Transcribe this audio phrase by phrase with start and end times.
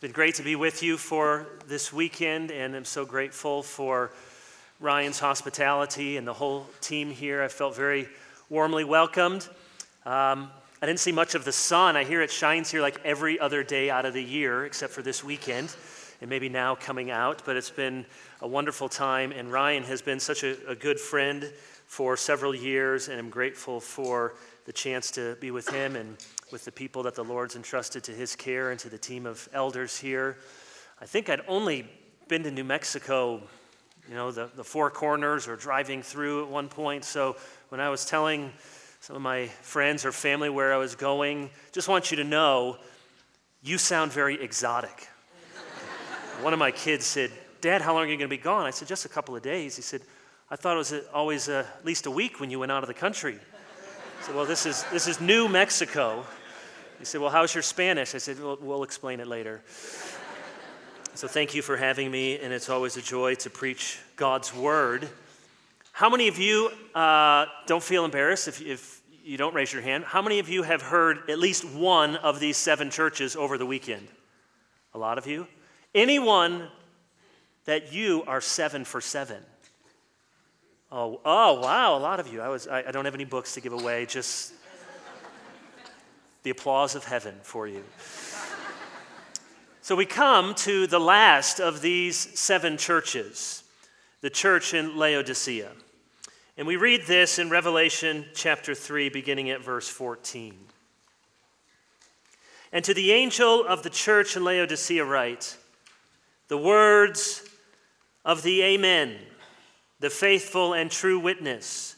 [0.00, 4.10] It's been great to be with you for this weekend, and I'm so grateful for
[4.80, 7.42] Ryan's hospitality and the whole team here.
[7.42, 8.08] I felt very
[8.48, 9.46] warmly welcomed.
[10.06, 10.50] Um,
[10.80, 11.98] I didn't see much of the sun.
[11.98, 15.02] I hear it shines here like every other day out of the year, except for
[15.02, 15.76] this weekend,
[16.22, 17.42] and maybe now coming out.
[17.44, 18.06] But it's been
[18.40, 21.52] a wonderful time, and Ryan has been such a, a good friend
[21.84, 24.32] for several years, and I'm grateful for
[24.64, 26.16] the chance to be with him and
[26.52, 29.48] with the people that the Lord's entrusted to his care and to the team of
[29.52, 30.38] elders here.
[31.00, 31.88] I think I'd only
[32.28, 33.42] been to New Mexico,
[34.08, 37.04] you know, the, the four corners or driving through at one point.
[37.04, 37.36] So
[37.70, 38.52] when I was telling
[39.00, 42.76] some of my friends or family where I was going, just want you to know
[43.62, 45.08] you sound very exotic.
[46.42, 48.66] one of my kids said, Dad, how long are you going to be gone?
[48.66, 49.76] I said, just a couple of days.
[49.76, 50.02] He said,
[50.50, 52.94] I thought it was always at least a week when you went out of the
[52.94, 53.38] country.
[54.20, 56.26] I said, Well, this is, this is New Mexico.
[57.00, 58.14] He said, Well, how's your Spanish?
[58.14, 59.62] I said, Well, we'll explain it later.
[61.14, 65.08] so thank you for having me, and it's always a joy to preach God's word.
[65.92, 70.04] How many of you uh, don't feel embarrassed if, if you don't raise your hand?
[70.04, 73.66] How many of you have heard at least one of these seven churches over the
[73.66, 74.06] weekend?
[74.92, 75.46] A lot of you?
[75.94, 76.68] Anyone
[77.64, 79.42] that you are seven for seven?
[80.92, 82.42] Oh, oh wow, a lot of you.
[82.42, 84.52] I, was, I, I don't have any books to give away, just
[86.42, 87.84] the applause of heaven for you.
[89.82, 93.62] so we come to the last of these seven churches,
[94.20, 95.70] the church in Laodicea.
[96.56, 100.54] And we read this in Revelation chapter 3, beginning at verse 14.
[102.72, 105.56] And to the angel of the church in Laodicea, write
[106.48, 107.48] the words
[108.24, 109.16] of the Amen,
[110.00, 111.96] the faithful and true witness,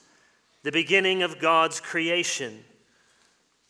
[0.62, 2.64] the beginning of God's creation.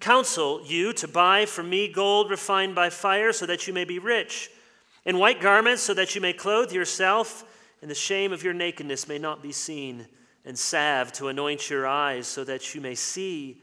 [0.00, 3.98] counsel you to buy from me gold refined by fire so that you may be
[3.98, 4.50] rich,
[5.04, 7.44] and white garments so that you may clothe yourself,
[7.80, 10.06] and the shame of your nakedness may not be seen,
[10.44, 13.60] and salve to anoint your eyes so that you may see.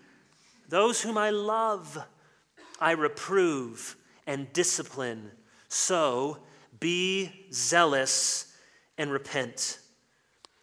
[0.69, 1.97] Those whom I love,
[2.79, 3.95] I reprove
[4.27, 5.31] and discipline.
[5.67, 6.39] So
[6.79, 8.53] be zealous
[8.97, 9.79] and repent.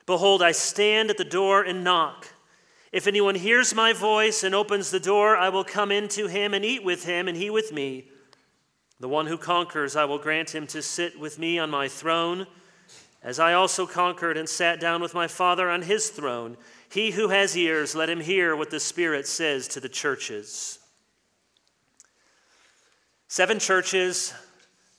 [0.06, 2.28] Behold, I stand at the door and knock.
[2.92, 6.62] If anyone hears my voice and opens the door, I will come into him and
[6.62, 8.10] eat with him, and he with me.
[9.00, 12.46] The one who conquers, I will grant him to sit with me on my throne,
[13.22, 16.56] as I also conquered and sat down with my Father on his throne.
[16.90, 20.78] He who has ears, let him hear what the Spirit says to the churches.
[23.26, 24.34] Seven churches,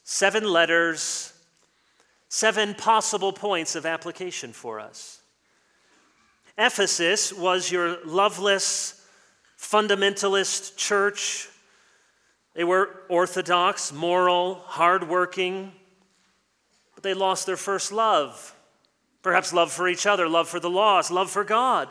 [0.03, 1.31] seven letters,
[2.27, 5.22] seven possible points of application for us.
[6.57, 9.05] Ephesus was your loveless,
[9.57, 11.49] fundamentalist church.
[12.53, 15.71] They were orthodox, moral, hardworking,
[16.93, 18.55] but they lost their first love.
[19.23, 21.89] Perhaps love for each other, love for the lost, love for God.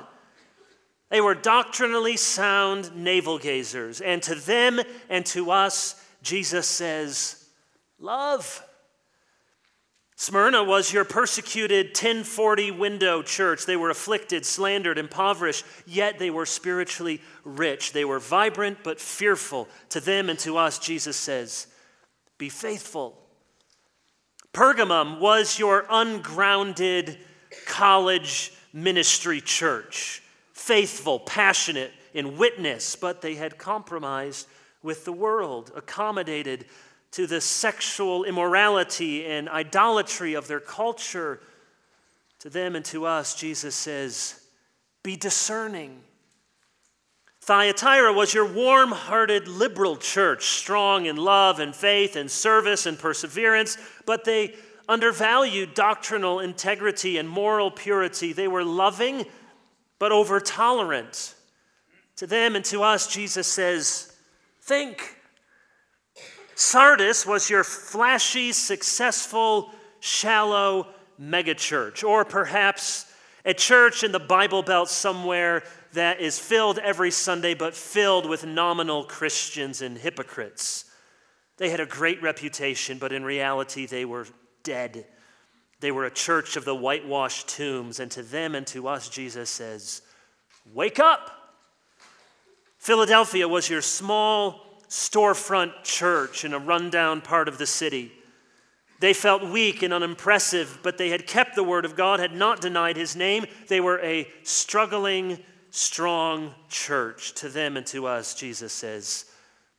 [1.11, 4.81] They were doctrinally sound navel gazers, and to them
[5.11, 7.49] and to us, Jesus says,
[7.99, 8.63] Love.
[10.23, 13.67] Smyrna was your persecuted 1040 window church.
[13.67, 17.93] They were afflicted, slandered, impoverished, yet they were spiritually rich.
[17.93, 19.69] They were vibrant but fearful.
[19.89, 21.67] To them and to us, Jesus says,
[22.39, 23.19] Be faithful.
[24.53, 27.19] Pergamum was your ungrounded
[27.67, 30.23] college ministry church,
[30.53, 34.47] faithful, passionate in witness, but they had compromised
[34.85, 36.67] with the world, accommodated
[37.13, 41.41] to the sexual immorality and idolatry of their culture.
[42.41, 44.41] To them and to us, Jesus says,
[45.03, 46.01] Be discerning.
[47.43, 52.99] Thyatira was your warm hearted liberal church, strong in love and faith and service and
[52.99, 53.77] perseverance,
[54.07, 54.55] but they
[54.89, 58.33] undervalued doctrinal integrity and moral purity.
[58.33, 59.27] They were loving,
[59.99, 61.35] but over tolerant.
[62.17, 64.13] To them and to us, Jesus says,
[64.61, 65.22] Think.
[66.55, 69.71] Sardis was your flashy, successful,
[70.01, 70.89] shallow
[71.21, 73.07] megachurch, or perhaps
[73.45, 75.63] a church in the Bible Belt somewhere
[75.93, 80.87] that is filled every Sunday but filled with nominal Christians and hypocrites.
[81.59, 84.27] They had a great reputation, but in reality, they were
[84.63, 85.07] dead.
[85.81, 89.51] They were a church of the whitewashed tombs, and to them and to us, Jesus
[89.51, 90.03] says,
[90.73, 91.31] Wake up!
[92.79, 98.13] Philadelphia was your small storefront church in a rundown part of the city.
[99.01, 102.61] They felt weak and unimpressive, but they had kept the word of God, had not
[102.61, 103.47] denied his name.
[103.69, 105.39] They were a struggling,
[105.71, 107.33] strong church.
[107.37, 109.25] To them and to us, Jesus says,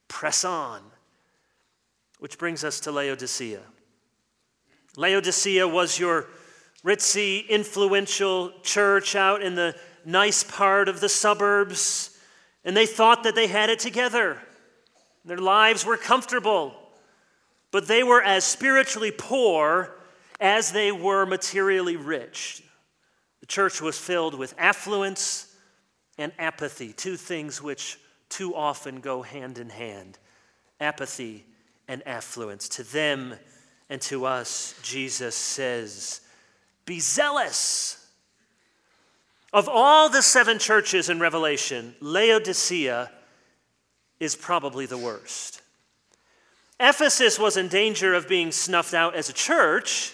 [0.07, 0.81] Press on.
[2.17, 3.61] Which brings us to Laodicea.
[4.97, 6.25] Laodicea was your
[6.83, 9.75] ritzy, influential church out in the
[10.05, 12.17] nice part of the suburbs,
[12.65, 14.39] and they thought that they had it together.
[15.25, 16.75] Their lives were comfortable,
[17.71, 19.95] but they were as spiritually poor
[20.39, 22.61] as they were materially rich.
[23.39, 25.55] The church was filled with affluence
[26.17, 27.99] and apathy, two things which
[28.29, 30.17] too often go hand in hand
[30.79, 31.45] apathy
[31.87, 32.67] and affluence.
[32.67, 33.35] To them
[33.89, 36.21] and to us, Jesus says,
[36.85, 37.99] Be zealous.
[39.53, 43.11] Of all the seven churches in Revelation, Laodicea
[44.23, 45.61] is probably the worst.
[46.79, 50.13] Ephesus was in danger of being snuffed out as a church,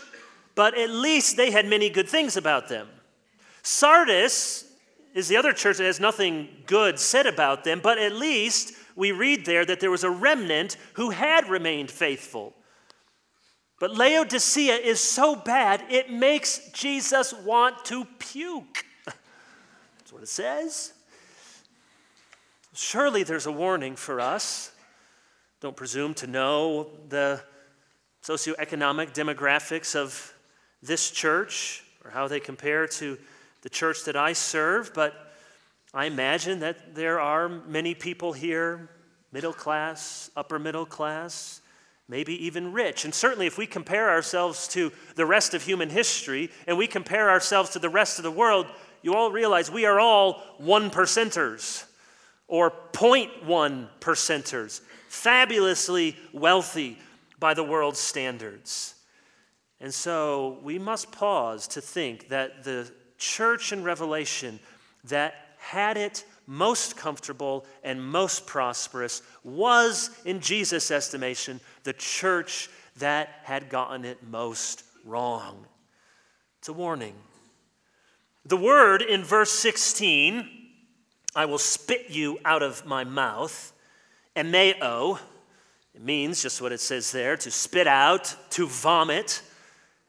[0.56, 2.88] but at least they had many good things about them.
[3.64, 4.66] Sardis
[5.14, 9.12] is the other church that has nothing good said about them, but at least we
[9.12, 12.54] read there that there was a remnant who had remained faithful.
[13.80, 18.84] But Laodicea is so bad, it makes Jesus want to puke.
[19.06, 20.94] That's what it says.
[22.82, 24.72] Surely there's a warning for us.
[25.60, 27.42] Don't presume to know the
[28.24, 30.34] socioeconomic demographics of
[30.82, 33.18] this church or how they compare to
[33.64, 35.34] the church that I serve, but
[35.94, 38.90] I imagine that there are many people here,
[39.34, 41.60] middle class, upper middle class,
[42.08, 43.04] maybe even rich.
[43.04, 47.30] And certainly, if we compare ourselves to the rest of human history and we compare
[47.30, 48.68] ourselves to the rest of the world,
[49.02, 51.84] you all realize we are all one percenters
[52.50, 56.98] or 0.1 percenters, fabulously wealthy
[57.40, 58.96] by the world's standards.
[59.80, 64.60] And so we must pause to think that the church in Revelation
[65.06, 73.30] that had it most comfortable and most prosperous was, in Jesus' estimation, the church that
[73.44, 75.66] had gotten it most wrong.
[76.58, 77.14] It's a warning.
[78.46, 80.59] The word in verse 16,
[81.36, 83.72] I will spit you out of my mouth,
[84.36, 85.20] emeo,
[85.94, 89.42] it means just what it says there to spit out, to vomit.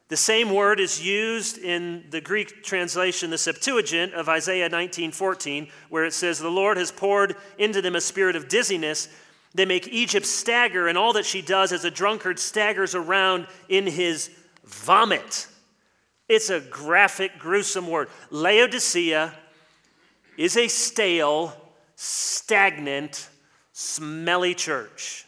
[0.07, 6.05] The same word is used in the Greek translation, the Septuagint of Isaiah 19:14, where
[6.05, 9.07] it says, "The Lord has poured into them a spirit of dizziness.
[9.53, 13.87] They make Egypt stagger, and all that she does as a drunkard staggers around in
[13.87, 14.29] his
[14.63, 15.47] vomit."
[16.29, 18.09] It's a graphic, gruesome word.
[18.29, 19.37] Laodicea
[20.41, 21.53] is a stale,
[21.95, 23.29] stagnant,
[23.73, 25.23] smelly church.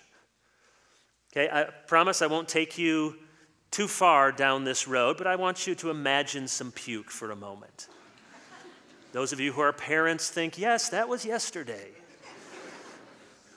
[1.31, 3.17] Okay, I promise I won't take you
[3.69, 7.35] too far down this road, but I want you to imagine some puke for a
[7.35, 7.89] moment.
[9.11, 11.91] Those of you who are parents think, yes, that was yesterday.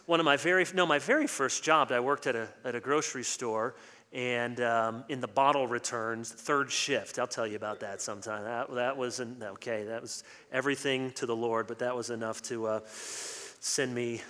[0.04, 2.80] One of my very, no, my very first job, I worked at a, at a
[2.80, 3.74] grocery store
[4.12, 7.18] and um, in the bottle returns, third shift.
[7.18, 8.44] I'll tell you about that sometime.
[8.44, 12.66] That, that wasn't, okay, that was everything to the Lord, but that was enough to
[12.66, 14.22] uh, send me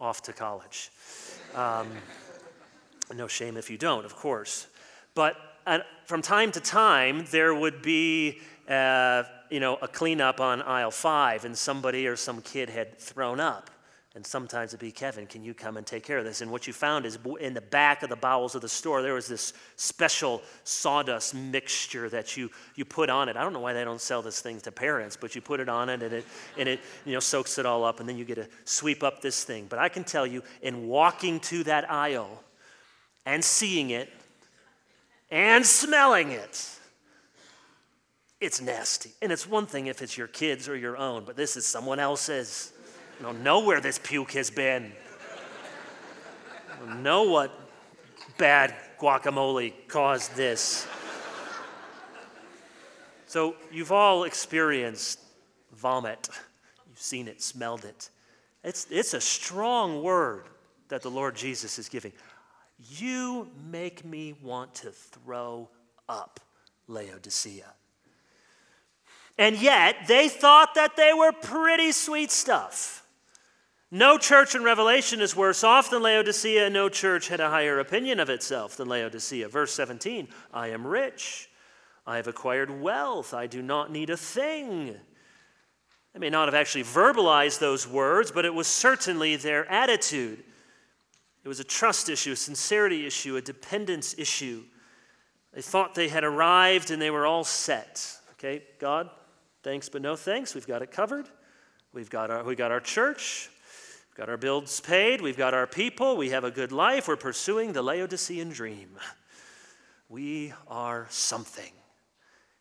[0.00, 0.90] off to college.
[1.54, 1.88] Um,
[3.14, 4.66] no shame if you don't, of course.
[5.14, 10.62] But uh, from time to time, there would be uh, you know, a cleanup on
[10.62, 13.70] aisle five, and somebody or some kid had thrown up.
[14.16, 16.40] And sometimes it'd be, Kevin, can you come and take care of this?
[16.40, 19.14] And what you found is in the back of the bowels of the store, there
[19.14, 23.36] was this special sawdust mixture that you, you put on it.
[23.36, 25.68] I don't know why they don't sell this thing to parents, but you put it
[25.68, 26.24] on it and it,
[26.56, 29.20] and it you know, soaks it all up, and then you get to sweep up
[29.20, 29.66] this thing.
[29.68, 32.44] But I can tell you, in walking to that aisle
[33.26, 34.12] and seeing it,
[35.28, 36.70] and smelling it.
[38.40, 39.10] It's nasty.
[39.22, 41.98] And it's one thing if it's your kids or your own, but this is someone
[41.98, 42.73] else's.
[43.18, 44.92] I don't know where this puke has been.
[46.72, 47.52] I don't know what
[48.38, 50.86] bad guacamole caused this.
[53.26, 55.20] So you've all experienced
[55.72, 56.28] vomit.
[56.88, 58.10] You've seen it, smelled it.
[58.62, 60.44] It's, it's a strong word
[60.88, 62.12] that the Lord Jesus is giving.
[62.78, 65.68] You make me want to throw
[66.08, 66.40] up,
[66.88, 67.72] Laodicea.
[69.38, 73.03] And yet, they thought that they were pretty sweet stuff.
[73.94, 77.78] No church in Revelation is worse off than Laodicea, and no church had a higher
[77.78, 79.48] opinion of itself than Laodicea.
[79.48, 81.48] Verse 17 I am rich,
[82.04, 84.96] I have acquired wealth, I do not need a thing.
[86.12, 90.42] They may not have actually verbalized those words, but it was certainly their attitude.
[91.44, 94.64] It was a trust issue, a sincerity issue, a dependence issue.
[95.52, 98.04] They thought they had arrived and they were all set.
[98.32, 99.08] Okay, God,
[99.62, 100.52] thanks but no thanks.
[100.52, 101.28] We've got it covered.
[101.92, 103.50] We've got our, we got our church.
[104.14, 105.20] We've got our bills paid.
[105.20, 106.16] We've got our people.
[106.16, 107.08] We have a good life.
[107.08, 108.90] We're pursuing the Laodicean dream.
[110.08, 111.72] We are something.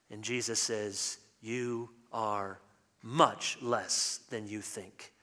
[0.10, 2.58] And Jesus says, You are
[3.04, 5.14] much less than you think.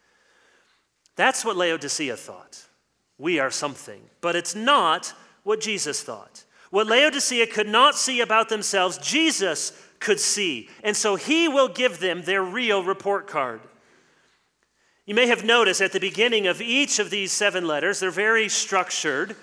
[1.17, 2.65] That's what Laodicea thought.
[3.19, 4.01] We are something.
[4.21, 6.45] But it's not what Jesus thought.
[6.71, 10.69] What Laodicea could not see about themselves, Jesus could see.
[10.85, 13.63] And so he will give them their real report card.
[15.11, 18.49] You may have noticed at the beginning of each of these seven letters, they're very
[18.49, 19.35] structured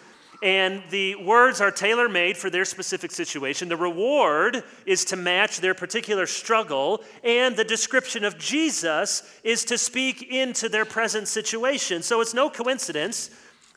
[0.41, 3.67] and the words are tailor made for their specific situation.
[3.67, 9.77] The reward is to match their particular struggle, and the description of Jesus is to
[9.77, 12.01] speak into their present situation.
[12.01, 13.29] So it's no coincidence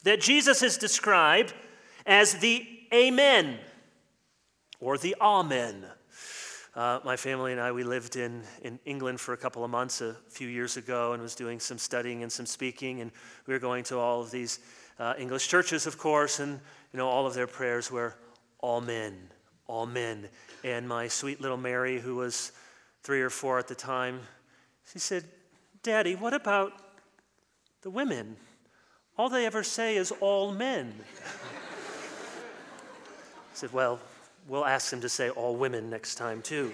[0.04, 1.54] that Jesus is described
[2.06, 3.58] as the Amen
[4.78, 5.86] or the Amen.
[6.74, 10.00] Uh, my family and I, we lived in, in England for a couple of months
[10.00, 13.10] a few years ago and was doing some studying and some speaking, and
[13.46, 14.60] we were going to all of these
[15.00, 16.60] uh, English churches, of course, and
[16.92, 18.14] you know all of their prayers were
[18.60, 19.16] all men,
[19.66, 20.28] all men.
[20.62, 22.52] And my sweet little Mary, who was
[23.02, 24.20] three or four at the time,
[24.92, 25.24] she said,
[25.82, 26.72] "Daddy, what about
[27.82, 28.36] the women?
[29.18, 30.94] All they ever say is all men."
[33.42, 33.98] I said, "Well,
[34.48, 36.72] we'll ask them to say all women next time too."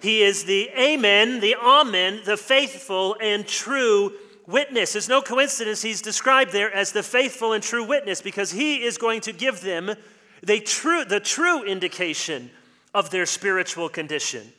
[0.00, 4.12] He is the Amen, the Amen, the faithful and true
[4.46, 4.96] witness.
[4.96, 8.98] It's no coincidence he's described there as the faithful and true witness because he is
[8.98, 9.94] going to give them
[10.42, 12.50] the true, the true indication
[12.94, 14.52] of their spiritual condition.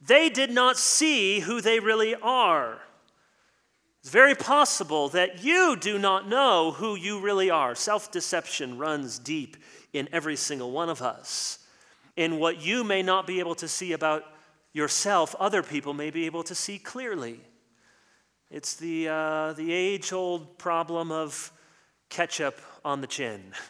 [0.00, 2.80] They did not see who they really are.
[4.00, 7.74] It's very possible that you do not know who you really are.
[7.74, 9.56] Self deception runs deep
[9.92, 11.58] in every single one of us.
[12.16, 14.24] In what you may not be able to see about
[14.72, 17.40] yourself, other people may be able to see clearly.
[18.50, 21.52] It's the, uh, the age old problem of
[22.08, 23.52] ketchup on the chin.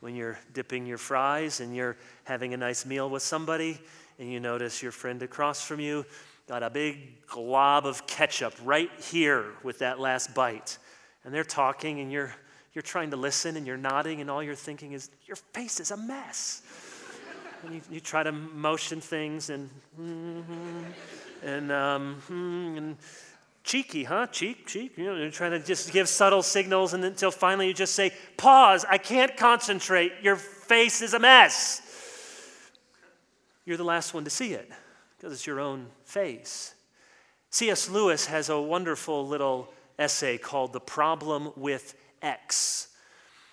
[0.00, 3.80] When you're dipping your fries and you're having a nice meal with somebody,
[4.18, 6.04] and you notice your friend across from you
[6.46, 10.78] got a big glob of ketchup right here with that last bite.
[11.24, 12.32] And they're talking, and you're,
[12.76, 15.92] you're trying to listen, and you're nodding, and all you're thinking is, Your face is
[15.92, 16.60] a mess.
[17.64, 20.84] and you, you, try to motion things, and, mm-hmm,
[21.42, 22.96] and, um, hmm, and
[23.64, 24.26] cheeky, huh?
[24.26, 24.92] Cheek, cheek.
[24.98, 28.12] You know, you're trying to just give subtle signals and until finally you just say,
[28.36, 30.12] pause, I can't concentrate.
[30.22, 31.80] Your face is a mess.
[33.64, 34.70] You're the last one to see it
[35.16, 36.74] because it's your own face.
[37.48, 37.88] C.S.
[37.88, 41.94] Lewis has a wonderful little essay called The Problem with
[42.26, 42.88] X.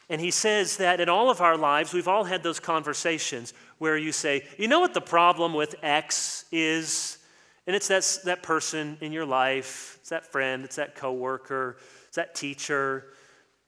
[0.09, 3.97] And he says that in all of our lives, we've all had those conversations where
[3.97, 7.17] you say, you know what the problem with X is?
[7.65, 11.77] And it's that, that person in your life, it's that friend, it's that coworker,
[12.07, 13.05] it's that teacher,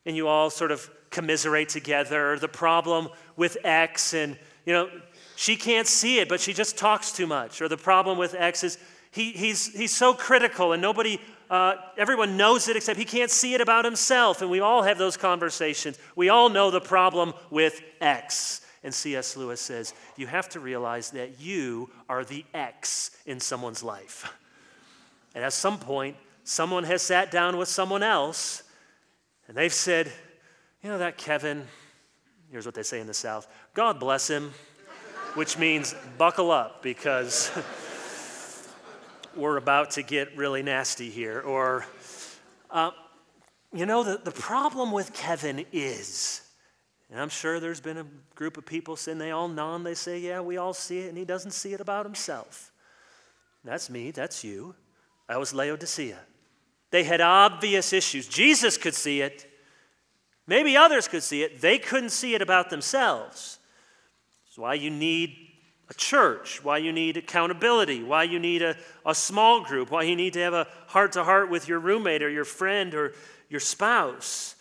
[0.06, 2.38] and you all sort of commiserate together.
[2.38, 3.08] The problem
[3.38, 4.90] with X, and you know,
[5.36, 7.62] she can't see it, but she just talks too much.
[7.62, 8.78] Or the problem with X is
[9.12, 13.54] he, he's, he's so critical, and nobody, uh, everyone knows it except he can't see
[13.54, 14.42] it about himself.
[14.42, 15.98] And we all have those conversations.
[16.16, 18.62] We all know the problem with X.
[18.84, 19.36] And C.S.
[19.36, 24.32] Lewis says, you have to realize that you are the X in someone's life.
[25.34, 28.64] And at some point, someone has sat down with someone else
[29.48, 30.12] and they've said,
[30.84, 31.68] you know, that Kevin,
[32.52, 34.54] here's what they say in the South God bless him,
[35.34, 37.52] which means buckle up because
[39.38, 41.42] we're about to get really nasty here.
[41.42, 41.86] Or,
[42.70, 42.92] uh,
[43.74, 46.42] you know, the, the problem with Kevin is,
[47.10, 50.20] and I'm sure there's been a group of people saying they all nod, they say,
[50.20, 52.72] Yeah, we all see it, and he doesn't see it about himself.
[53.64, 54.76] That's me, that's you.
[55.28, 56.20] I was Laodicea.
[56.92, 58.28] They had obvious issues.
[58.28, 59.52] Jesus could see it.
[60.48, 61.60] Maybe others could see it.
[61.62, 63.58] They couldn't see it about themselves.
[64.46, 65.45] That's why you need
[65.90, 68.76] a church, why you need accountability, why you need a,
[69.06, 72.24] a small group, why you need to have a heart to heart with your roommate
[72.24, 73.14] or your friend or
[73.50, 74.56] your spouse,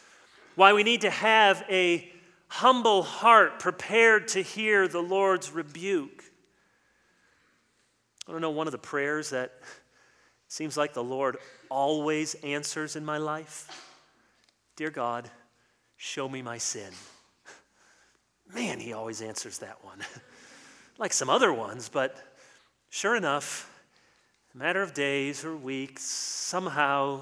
[0.54, 2.10] why we need to have a
[2.48, 6.24] humble heart prepared to hear the Lord's rebuke.
[8.28, 9.52] I don't know, one of the prayers that
[10.54, 11.38] Seems like the Lord
[11.68, 13.66] always answers in my life.
[14.76, 15.28] Dear God,
[15.96, 16.92] show me my sin.
[18.54, 19.98] Man, he always answers that one.
[20.98, 22.16] like some other ones, but
[22.90, 23.70] sure enough,
[24.54, 27.20] a matter of days or weeks, somehow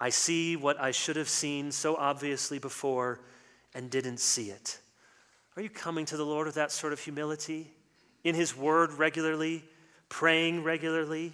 [0.00, 3.20] I see what I should have seen so obviously before
[3.74, 4.78] and didn't see it.
[5.56, 7.70] Are you coming to the Lord with that sort of humility?
[8.22, 9.64] In His Word regularly,
[10.08, 11.32] praying regularly,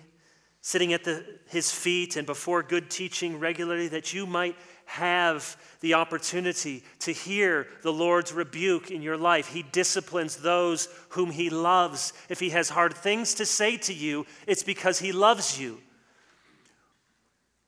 [0.61, 4.57] sitting at the, His feet and before good teaching regularly, that you might
[4.91, 9.47] have the opportunity to hear the Lord's rebuke in your life.
[9.47, 12.13] He disciplines those whom He loves.
[12.29, 15.79] If He has hard things to say to you, it's because He loves you.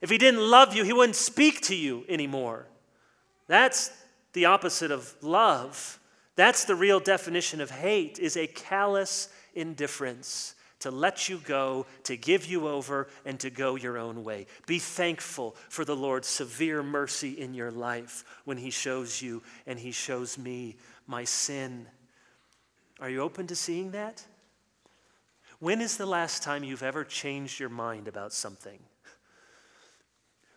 [0.01, 2.67] If He didn't love you, He wouldn't speak to you anymore.
[3.47, 3.93] That's
[4.33, 6.01] the opposite of love.
[6.35, 12.17] That's the real definition of hate is a callous indifference to let you go, to
[12.17, 14.47] give you over, and to go your own way.
[14.67, 19.79] Be thankful for the Lord's severe mercy in your life when He shows you and
[19.79, 21.87] He shows me my sin.
[23.01, 24.25] Are you open to seeing that?
[25.59, 28.81] When is the last time you've ever changed your mind about something?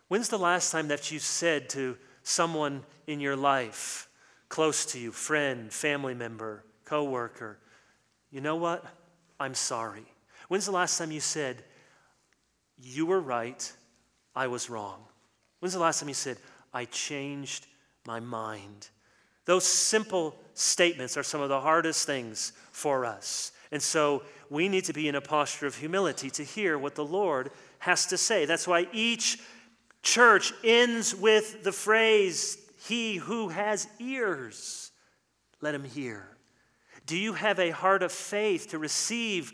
[0.08, 4.08] When's the last time that you said to someone in your life,
[4.48, 7.58] close to you, friend, family member, coworker,
[8.30, 8.84] you know what?
[9.38, 10.06] I'm sorry.
[10.48, 11.62] When's the last time you said,
[12.76, 13.72] You were right,
[14.34, 15.00] I was wrong?
[15.60, 16.38] When's the last time you said,
[16.72, 17.66] I changed
[18.06, 18.88] my mind?
[19.44, 23.52] Those simple statements are some of the hardest things for us.
[23.72, 27.04] And so we need to be in a posture of humility to hear what the
[27.04, 28.44] Lord has to say.
[28.44, 29.38] That's why each
[30.02, 34.92] church ends with the phrase, He who has ears,
[35.60, 36.28] let him hear.
[37.06, 39.52] Do you have a heart of faith to receive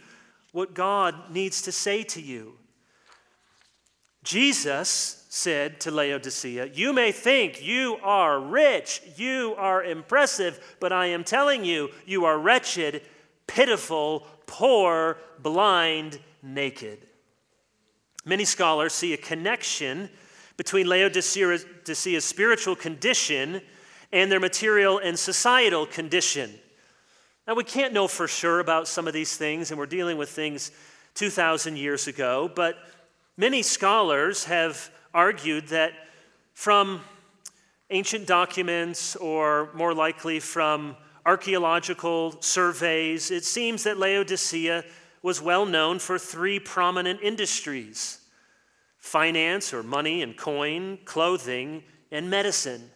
[0.52, 2.54] what God needs to say to you.
[4.23, 11.06] Jesus said to Laodicea, You may think you are rich, you are impressive, but I
[11.06, 13.02] am telling you, you are wretched,
[13.47, 17.06] pitiful, poor, blind, naked.
[18.25, 20.08] Many scholars see a connection
[20.56, 21.65] between Laodicea's
[22.25, 23.60] spiritual condition
[24.12, 26.52] and their material and societal condition.
[27.47, 30.31] Now, we can't know for sure about some of these things, and we're dealing with
[30.31, 30.71] things
[31.15, 32.76] 2,000 years ago, but
[33.37, 35.93] many scholars have argued that
[36.55, 37.00] from
[37.91, 44.85] ancient documents, or more likely from archaeological surveys, it seems that Laodicea
[45.23, 48.21] was well known for three prominent industries
[48.99, 52.89] finance, or money and coin, clothing, and medicine.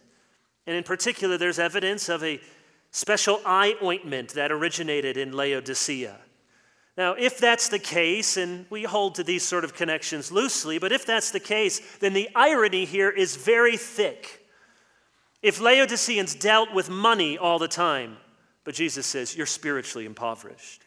[0.65, 2.39] And in particular, there's evidence of a
[2.97, 6.17] special eye ointment that originated in Laodicea.
[6.97, 10.91] Now, if that's the case, and we hold to these sort of connections loosely, but
[10.91, 14.43] if that's the case, then the irony here is very thick.
[15.43, 18.17] If Laodiceans dealt with money all the time,
[18.63, 20.81] but Jesus says, you're spiritually impoverished.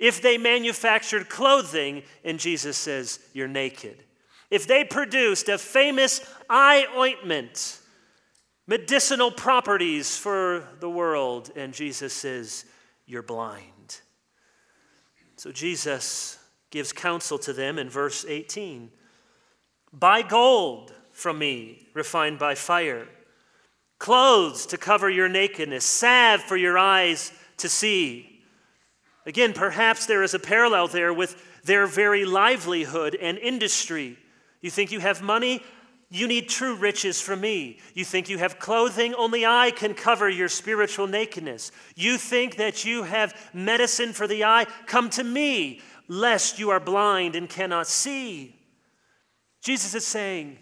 [0.00, 4.02] If they manufactured clothing, and Jesus says, you're naked.
[4.50, 7.79] If they produced a famous eye ointment,
[8.70, 11.50] medicinal properties for the world.
[11.56, 12.64] And Jesus says,
[13.04, 14.00] You're blind.
[15.36, 16.38] So Jesus
[16.70, 18.90] gives counsel to them in verse 18
[19.92, 23.08] Buy gold from me, refined by fire,
[23.98, 28.40] clothes to cover your nakedness, salve for your eyes to see.
[29.26, 34.16] Again, perhaps there is a parallel there with their very livelihood and industry.
[34.60, 35.60] You think you have money?
[36.10, 37.78] You need true riches from me.
[37.94, 39.14] You think you have clothing?
[39.14, 41.70] Only I can cover your spiritual nakedness.
[41.94, 44.66] You think that you have medicine for the eye?
[44.86, 48.56] Come to me, lest you are blind and cannot see.
[49.62, 50.58] Jesus is saying,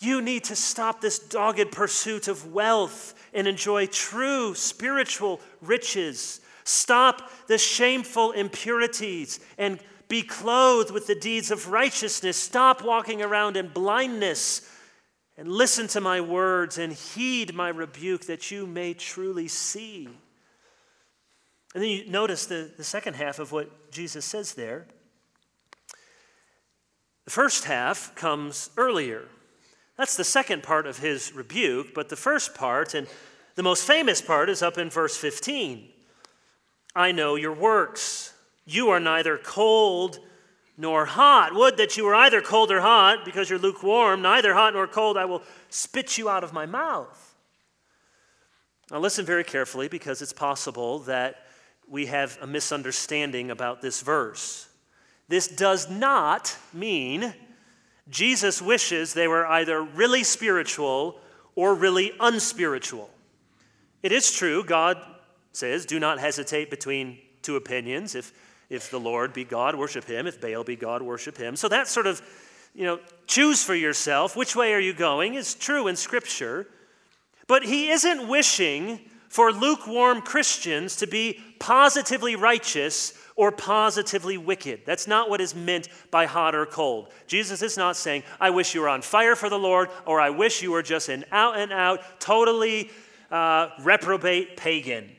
[0.00, 6.40] you need to stop this dogged pursuit of wealth and enjoy true spiritual riches.
[6.64, 12.36] Stop the shameful impurities and be clothed with the deeds of righteousness.
[12.36, 14.68] Stop walking around in blindness
[15.36, 20.08] and listen to my words and heed my rebuke that you may truly see.
[21.74, 24.86] And then you notice the, the second half of what Jesus says there.
[27.26, 29.28] The first half comes earlier.
[29.98, 33.06] That's the second part of his rebuke, but the first part and
[33.54, 35.88] the most famous part is up in verse 15.
[36.96, 38.32] I know your works
[38.68, 40.18] you are neither cold
[40.76, 41.54] nor hot.
[41.54, 45.16] Would that you were either cold or hot, because you're lukewarm, neither hot nor cold,
[45.16, 47.34] I will spit you out of my mouth.
[48.90, 51.46] Now, listen very carefully, because it's possible that
[51.88, 54.68] we have a misunderstanding about this verse.
[55.28, 57.34] This does not mean
[58.08, 61.18] Jesus wishes they were either really spiritual
[61.54, 63.10] or really unspiritual.
[64.02, 64.98] It is true, God
[65.52, 68.14] says, do not hesitate between two opinions.
[68.14, 68.32] If,
[68.70, 70.26] if the Lord be God, worship him.
[70.26, 71.56] If Baal be God, worship him.
[71.56, 72.22] So that sort of,
[72.74, 76.66] you know, choose for yourself which way are you going is true in Scripture.
[77.46, 84.80] But he isn't wishing for lukewarm Christians to be positively righteous or positively wicked.
[84.84, 87.12] That's not what is meant by hot or cold.
[87.26, 90.30] Jesus is not saying, I wish you were on fire for the Lord, or I
[90.30, 92.90] wish you were just an out and out, totally
[93.30, 95.10] uh, reprobate pagan.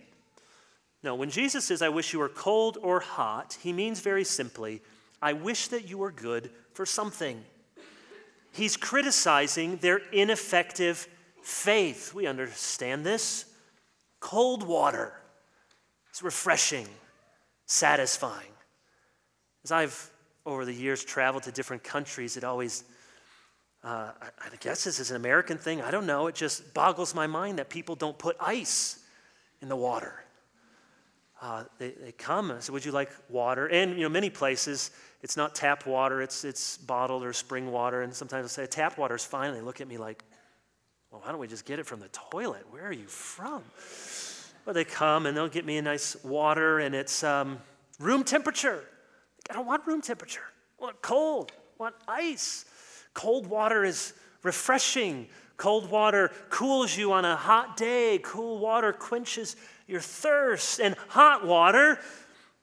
[1.03, 4.81] No, when Jesus says, I wish you were cold or hot, he means very simply,
[5.21, 7.43] I wish that you were good for something.
[8.51, 11.07] He's criticizing their ineffective
[11.41, 12.13] faith.
[12.13, 13.45] We understand this.
[14.19, 15.13] Cold water
[16.13, 16.87] is refreshing
[17.69, 18.51] satisfying.
[19.63, 20.09] As I've,
[20.45, 22.83] over the years, traveled to different countries, it always,
[23.83, 27.27] uh, I guess this is an American thing, I don't know, it just boggles my
[27.27, 29.03] mind that people don't put ice
[29.61, 30.23] in the water.
[31.41, 33.67] Uh, they, they come and say, Would you like water?
[33.67, 38.01] And, you know, many places, it's not tap water, it's, it's bottled or spring water.
[38.01, 39.53] And sometimes I say, Tap water is fine.
[39.53, 40.23] they look at me like,
[41.11, 42.65] Well, why don't we just get it from the toilet?
[42.71, 43.63] Where are you from?
[44.65, 47.59] Well, they come and they'll get me a nice water and it's um,
[47.99, 48.83] room temperature.
[49.49, 50.43] I don't want room temperature.
[50.79, 51.51] I want cold.
[51.79, 52.65] I want ice.
[53.13, 55.27] Cold water is refreshing.
[55.57, 58.19] Cold water cools you on a hot day.
[58.23, 59.55] Cool water quenches
[59.89, 60.79] your thirst.
[60.79, 61.99] And hot water,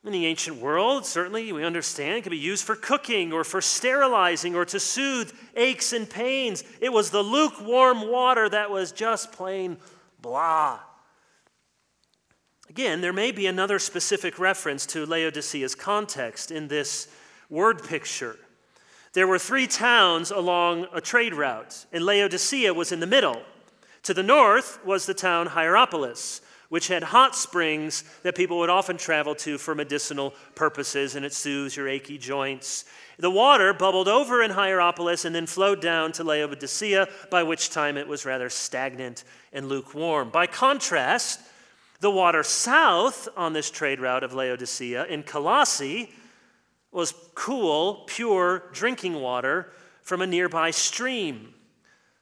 [0.05, 4.55] in the ancient world, certainly we understand, can be used for cooking or for sterilizing
[4.55, 6.63] or to soothe aches and pains.
[6.81, 9.79] It was the lukewarm water that was just plain
[10.21, 10.79] blah.
[12.69, 17.09] Again, there may be another specific reference to Laodicea's context in this
[17.49, 18.37] word picture.
[19.13, 23.43] There were three towns along a trade route, and Laodicea was in the middle.
[24.05, 28.97] To the north was the town Hierapolis, which had hot springs that people would often
[28.97, 32.85] travel to for medicinal purposes, and it soothes your achy joints.
[33.19, 37.97] The water bubbled over in Hierapolis and then flowed down to Laodicea, by which time
[37.97, 40.31] it was rather stagnant and lukewarm.
[40.31, 41.41] By contrast,
[42.01, 46.13] the water south on this trade route of Laodicea in Colossae
[46.93, 51.55] was cool, pure drinking water from a nearby stream.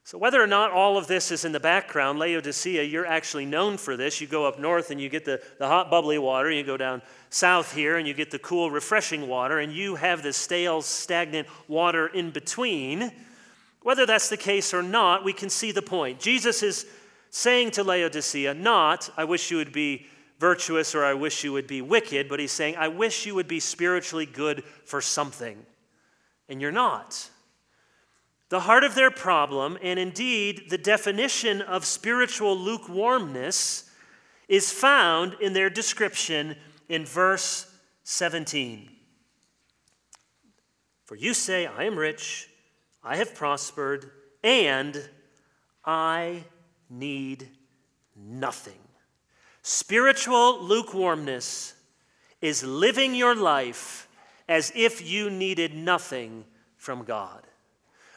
[0.06, 3.78] So, whether or not all of this is in the background, Laodicea, you're actually known
[3.78, 4.20] for this.
[4.20, 6.50] You go up north and you get the, the hot, bubbly water.
[6.50, 10.22] You go down south here and you get the cool, refreshing water, and you have
[10.22, 13.12] the stale, stagnant water in between.
[13.80, 16.20] Whether that's the case or not, we can see the point.
[16.20, 16.84] Jesus is
[17.30, 20.06] saying to Laodicea, not, I wish you would be
[20.38, 23.48] virtuous or I wish you would be wicked, but he's saying, I wish you would
[23.48, 25.64] be spiritually good for something.
[26.50, 27.30] And you're not.
[28.50, 33.90] The heart of their problem, and indeed the definition of spiritual lukewarmness,
[34.48, 36.56] is found in their description
[36.88, 37.72] in verse
[38.04, 38.90] 17.
[41.04, 42.48] For you say, I am rich,
[43.02, 44.10] I have prospered,
[44.42, 45.08] and
[45.84, 46.44] I
[46.88, 47.48] need
[48.16, 48.80] nothing.
[49.62, 51.74] Spiritual lukewarmness
[52.40, 54.06] is living your life
[54.48, 56.44] as if you needed nothing
[56.76, 57.46] from God.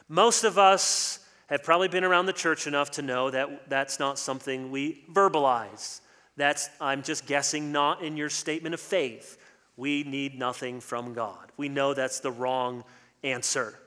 [0.08, 4.18] Most of us have probably been around the church enough to know that that's not
[4.18, 6.00] something we verbalize.
[6.36, 9.38] That's, I'm just guessing, not in your statement of faith.
[9.76, 11.52] We need nothing from God.
[11.56, 12.84] We know that's the wrong
[13.22, 13.78] answer.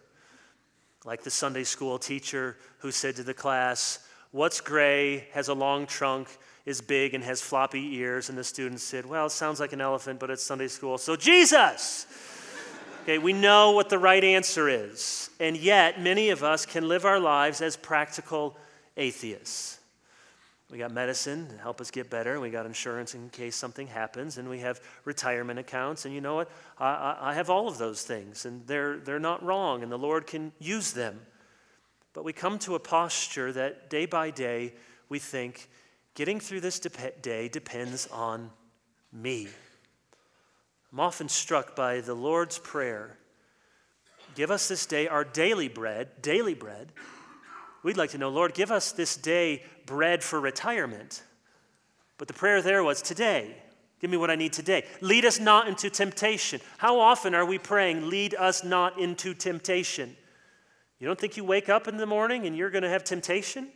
[1.06, 4.00] Like the Sunday school teacher who said to the class,
[4.32, 6.30] What's gray, has a long trunk,
[6.66, 8.30] is big, and has floppy ears?
[8.30, 10.98] And the students said, Well, it sounds like an elephant, but it's Sunday school.
[10.98, 12.06] So, Jesus!
[13.04, 15.32] Okay, we know what the right answer is.
[15.40, 18.56] And yet, many of us can live our lives as practical
[18.96, 19.80] atheists.
[20.70, 22.40] We got medicine to help us get better.
[22.40, 26.06] We got insurance in case something happens, and we have retirement accounts.
[26.06, 26.52] And you know what?
[26.78, 30.28] I, I, have all of those things, and they're, they're not wrong, and the Lord
[30.28, 31.20] can use them.
[32.14, 34.74] But we come to a posture that day by day
[35.10, 35.70] we think
[36.14, 38.52] getting through this day depends on
[39.12, 39.48] me.
[40.92, 43.18] I'm often struck by the Lord's Prayer
[44.36, 46.92] Give us this day our daily bread, daily bread.
[47.84, 51.24] We'd like to know, Lord, give us this day bread for retirement.
[52.18, 53.56] But the prayer there was today.
[54.00, 54.86] Give me what I need today.
[55.02, 56.62] Lead us not into temptation.
[56.78, 60.16] How often are we praying, lead us not into temptation?
[61.00, 63.70] You don't think you wake up in the morning and you're going to have temptation?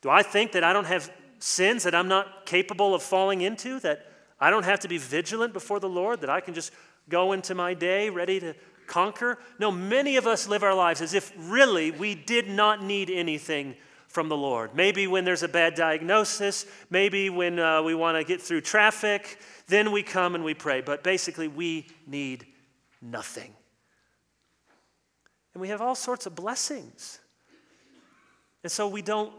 [0.00, 3.78] Do I think that I don't have sins that I'm not capable of falling into,
[3.80, 4.11] that
[4.42, 6.72] I don't have to be vigilant before the Lord, that I can just
[7.08, 8.54] go into my day ready to
[8.88, 9.38] conquer.
[9.60, 13.76] No, many of us live our lives as if really we did not need anything
[14.08, 14.74] from the Lord.
[14.74, 19.38] Maybe when there's a bad diagnosis, maybe when uh, we want to get through traffic,
[19.68, 20.80] then we come and we pray.
[20.80, 22.44] But basically, we need
[23.00, 23.54] nothing.
[25.54, 27.20] And we have all sorts of blessings.
[28.64, 29.32] And so we don't,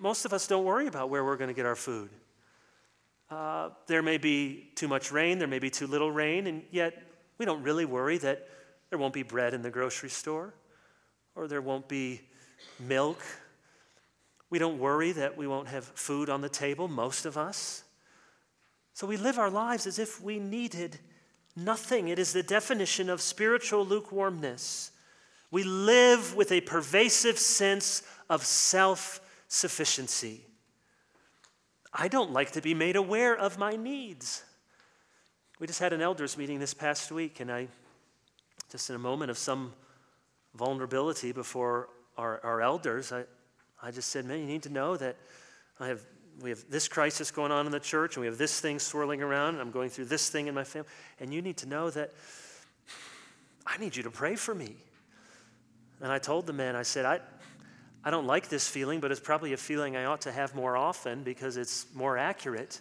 [0.00, 2.08] most of us don't worry about where we're going to get our food.
[3.30, 7.02] Uh, there may be too much rain, there may be too little rain, and yet
[7.38, 8.48] we don't really worry that
[8.90, 10.54] there won't be bread in the grocery store
[11.34, 12.20] or there won't be
[12.78, 13.20] milk.
[14.48, 17.82] We don't worry that we won't have food on the table, most of us.
[18.92, 20.98] So we live our lives as if we needed
[21.56, 22.08] nothing.
[22.08, 24.92] It is the definition of spiritual lukewarmness.
[25.50, 30.46] We live with a pervasive sense of self sufficiency.
[31.98, 34.44] I don't like to be made aware of my needs.
[35.58, 37.68] We just had an elders meeting this past week, and I,
[38.70, 39.72] just in a moment of some
[40.54, 43.24] vulnerability before our, our elders, I,
[43.82, 45.16] I just said, Man, you need to know that
[45.80, 46.02] I have,
[46.42, 49.22] we have this crisis going on in the church, and we have this thing swirling
[49.22, 50.88] around, and I'm going through this thing in my family.
[51.18, 52.12] And you need to know that
[53.66, 54.76] I need you to pray for me.
[56.02, 57.20] And I told the man, I said, I,
[58.06, 60.76] I don't like this feeling, but it's probably a feeling I ought to have more
[60.76, 62.80] often because it's more accurate.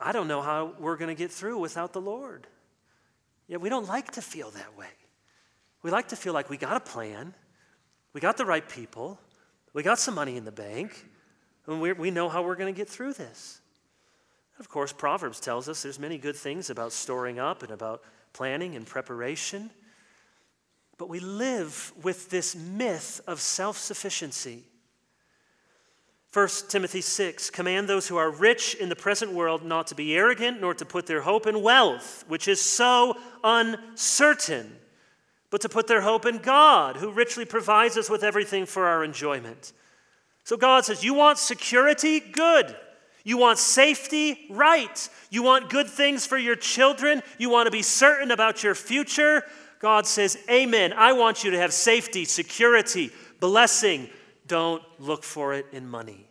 [0.00, 2.46] I don't know how we're going to get through without the Lord.
[3.46, 4.86] Yet we don't like to feel that way.
[5.82, 7.34] We like to feel like we got a plan,
[8.14, 9.20] we got the right people,
[9.74, 11.04] we got some money in the bank,
[11.66, 13.60] and we, we know how we're going to get through this.
[14.58, 18.02] Of course, Proverbs tells us there's many good things about storing up and about
[18.32, 19.70] planning and preparation.
[20.98, 24.64] But we live with this myth of self sufficiency.
[26.32, 30.14] 1 Timothy 6 Command those who are rich in the present world not to be
[30.14, 34.76] arrogant, nor to put their hope in wealth, which is so uncertain,
[35.50, 39.02] but to put their hope in God, who richly provides us with everything for our
[39.02, 39.72] enjoyment.
[40.44, 42.20] So God says, You want security?
[42.20, 42.76] Good.
[43.24, 44.46] You want safety?
[44.50, 45.08] Right.
[45.30, 47.22] You want good things for your children?
[47.36, 49.44] You want to be certain about your future?
[49.78, 50.92] God says, Amen.
[50.92, 53.10] I want you to have safety, security,
[53.40, 54.08] blessing.
[54.46, 56.28] Don't look for it in money.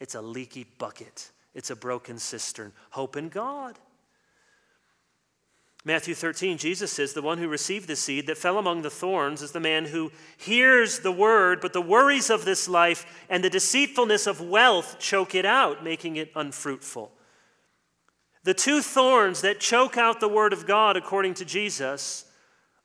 [0.00, 2.72] It's a leaky bucket, it's a broken cistern.
[2.90, 3.78] Hope in God.
[5.84, 9.42] Matthew 13, Jesus says, The one who received the seed that fell among the thorns
[9.42, 13.48] is the man who hears the word, but the worries of this life and the
[13.48, 17.12] deceitfulness of wealth choke it out, making it unfruitful.
[18.42, 22.24] The two thorns that choke out the word of God, according to Jesus,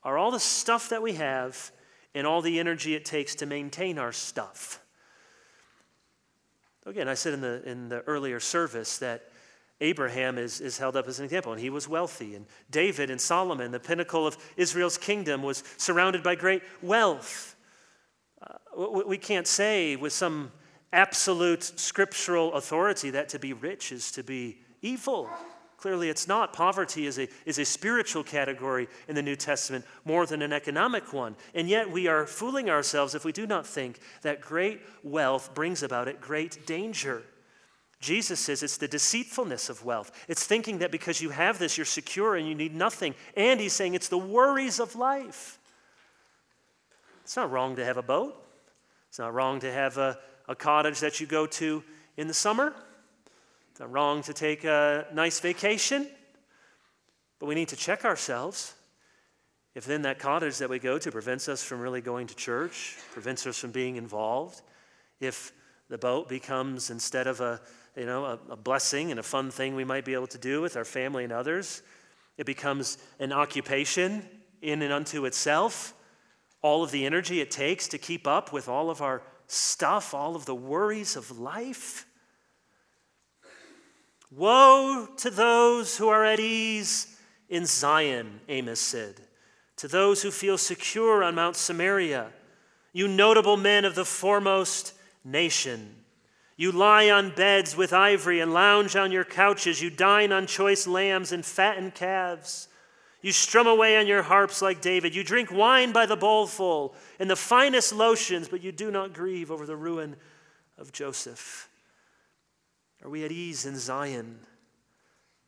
[0.04, 1.72] are all the stuff that we have
[2.14, 4.80] and all the energy it takes to maintain our stuff.
[6.86, 9.30] Again, I said in the, in the earlier service that
[9.80, 12.34] Abraham is, is held up as an example, and he was wealthy.
[12.34, 17.56] And David and Solomon, the pinnacle of Israel's kingdom, was surrounded by great wealth.
[18.40, 20.52] Uh, we can't say with some
[20.92, 25.28] absolute scriptural authority that to be rich is to be evil.
[25.84, 26.54] Clearly, it's not.
[26.54, 31.12] Poverty is a, is a spiritual category in the New Testament more than an economic
[31.12, 31.36] one.
[31.54, 35.82] And yet, we are fooling ourselves if we do not think that great wealth brings
[35.82, 37.22] about it great danger.
[38.00, 40.10] Jesus says it's the deceitfulness of wealth.
[40.26, 43.14] It's thinking that because you have this, you're secure and you need nothing.
[43.36, 45.58] And he's saying it's the worries of life.
[47.24, 48.42] It's not wrong to have a boat,
[49.10, 50.18] it's not wrong to have a,
[50.48, 51.84] a cottage that you go to
[52.16, 52.74] in the summer.
[53.74, 56.06] It's wrong to take a nice vacation,
[57.40, 58.72] but we need to check ourselves.
[59.74, 62.96] If then that cottage that we go to prevents us from really going to church,
[63.10, 64.62] prevents us from being involved,
[65.18, 65.52] if
[65.88, 67.60] the boat becomes instead of a
[67.96, 70.62] you know a, a blessing and a fun thing we might be able to do
[70.62, 71.82] with our family and others,
[72.38, 74.22] it becomes an occupation
[74.62, 75.94] in and unto itself.
[76.62, 80.36] All of the energy it takes to keep up with all of our stuff, all
[80.36, 82.06] of the worries of life.
[84.36, 87.16] Woe to those who are at ease
[87.48, 89.14] in Zion, Amos said,
[89.76, 92.30] to those who feel secure on Mount Samaria,
[92.92, 94.94] you notable men of the foremost
[95.24, 95.94] nation.
[96.56, 99.82] You lie on beds with ivory and lounge on your couches.
[99.82, 102.68] You dine on choice lambs and fattened calves.
[103.22, 105.14] You strum away on your harps like David.
[105.14, 109.50] You drink wine by the bowlful and the finest lotions, but you do not grieve
[109.50, 110.14] over the ruin
[110.78, 111.68] of Joseph.
[113.04, 114.38] Are we at ease in Zion?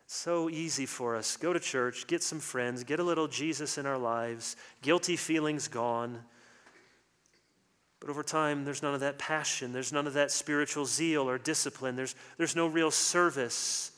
[0.04, 1.36] It's so easy for us.
[1.36, 5.66] Go to church, get some friends, get a little Jesus in our lives, guilty feelings
[5.66, 6.20] gone.
[7.98, 9.72] But over time, there's none of that passion.
[9.72, 11.96] There's none of that spiritual zeal or discipline.
[11.96, 13.90] There's, there's no real service.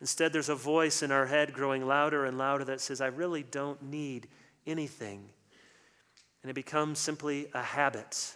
[0.00, 3.44] Instead, there's a voice in our head growing louder and louder that says, I really
[3.44, 4.26] don't need
[4.66, 5.30] anything.
[6.42, 8.34] And it becomes simply a habit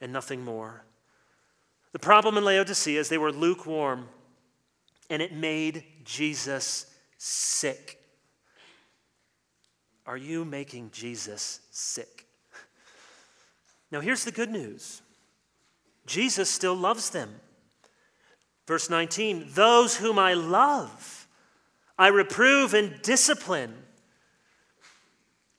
[0.00, 0.84] and nothing more.
[1.92, 4.08] The problem in Laodicea is they were lukewarm,
[5.10, 6.86] and it made Jesus
[7.18, 7.98] sick.
[10.06, 12.26] Are you making Jesus sick?
[13.90, 15.02] Now, here's the good news
[16.06, 17.40] Jesus still loves them.
[18.66, 21.28] Verse 19 Those whom I love,
[21.98, 23.74] I reprove and discipline.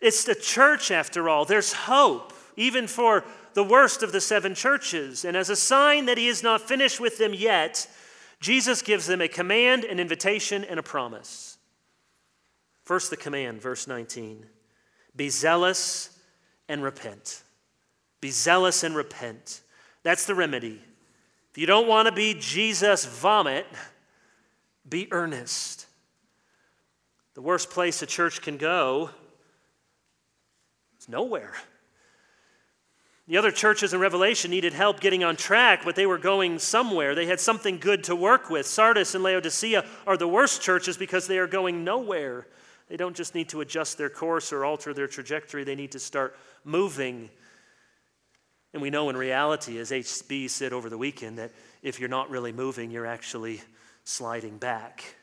[0.02, 1.46] It's the church, after all.
[1.46, 5.26] There's hope, even for the worst of the seven churches.
[5.26, 7.88] And as a sign that he is not finished with them yet,
[8.40, 11.58] Jesus gives them a command, an invitation, and a promise.
[12.84, 14.46] First, the command, verse 19
[15.16, 16.20] Be zealous
[16.68, 17.44] and repent.
[18.20, 19.62] Be zealous and repent.
[20.04, 20.82] That's the remedy.
[21.52, 23.66] If you don't want to be Jesus vomit,
[24.88, 25.88] be earnest.
[27.36, 29.10] The worst place a church can go
[31.00, 31.54] is nowhere.
[33.28, 37.16] The other churches in Revelation needed help getting on track, but they were going somewhere.
[37.16, 38.66] They had something good to work with.
[38.66, 42.48] Sardis and Laodicea are the worst churches because they are going nowhere.
[42.90, 46.00] They don't just need to adjust their course or alter their trajectory, they need to
[46.00, 47.30] start moving.
[48.74, 52.30] And we know in reality, as HB said over the weekend, that if you're not
[52.30, 53.62] really moving, you're actually
[54.04, 55.16] sliding back.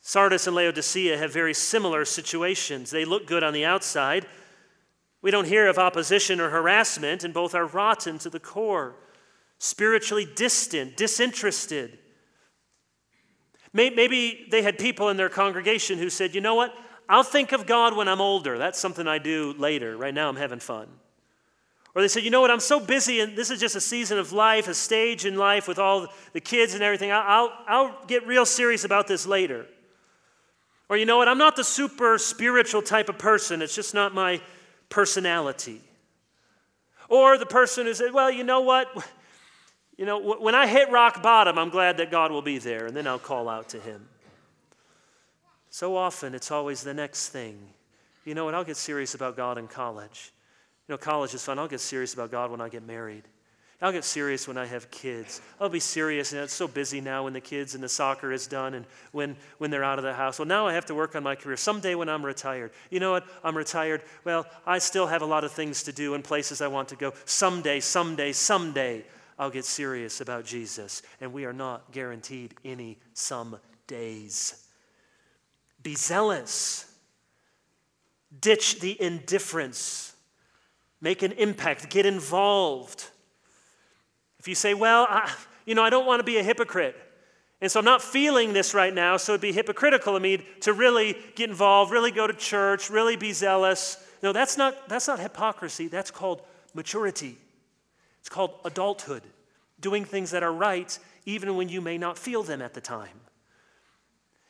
[0.00, 2.90] Sardis and Laodicea have very similar situations.
[2.90, 4.26] They look good on the outside,
[5.20, 8.96] we don't hear of opposition or harassment, and both are rotten to the core,
[9.58, 11.98] spiritually distant, disinterested.
[13.72, 16.74] Maybe they had people in their congregation who said, you know what?
[17.08, 18.58] I'll think of God when I'm older.
[18.58, 19.96] That's something I do later.
[19.96, 20.88] Right now, I'm having fun.
[21.94, 22.50] Or they said, you know what?
[22.50, 25.66] I'm so busy, and this is just a season of life, a stage in life
[25.66, 27.10] with all the kids and everything.
[27.10, 29.66] I'll, I'll get real serious about this later.
[30.88, 31.28] Or you know what?
[31.28, 33.62] I'm not the super spiritual type of person.
[33.62, 34.40] It's just not my
[34.88, 35.80] personality.
[37.08, 38.88] Or the person who said, Well, you know what?
[39.96, 42.96] You know, when I hit rock bottom, I'm glad that God will be there, and
[42.96, 44.08] then I'll call out to Him.
[45.70, 47.58] So often, it's always the next thing.
[48.24, 48.54] You know what?
[48.54, 50.32] I'll get serious about God in college.
[50.86, 51.58] You know, college is fun.
[51.58, 53.24] I'll get serious about God when I get married.
[53.80, 55.40] I'll get serious when I have kids.
[55.60, 58.48] I'll be serious, and it's so busy now when the kids and the soccer is
[58.48, 60.40] done and when, when they're out of the house.
[60.40, 61.56] Well, now I have to work on my career.
[61.56, 63.24] Someday when I'm retired, you know what?
[63.44, 64.02] I'm retired.
[64.24, 66.96] Well, I still have a lot of things to do and places I want to
[66.96, 67.12] go.
[67.24, 69.04] Someday, someday, someday,
[69.38, 71.02] I'll get serious about Jesus.
[71.20, 74.66] And we are not guaranteed any some days.
[75.84, 76.92] Be zealous,
[78.40, 80.16] ditch the indifference,
[81.00, 83.10] make an impact, get involved.
[84.48, 85.32] You say, well, I,
[85.66, 86.96] you know, I don't want to be a hypocrite,
[87.60, 90.72] and so I'm not feeling this right now, so it'd be hypocritical of me to
[90.72, 93.96] really get involved, really go to church, really be zealous.
[94.22, 95.88] No, that's not, that's not hypocrisy.
[95.88, 97.36] That's called maturity.
[98.20, 99.22] It's called adulthood,
[99.80, 103.20] doing things that are right even when you may not feel them at the time.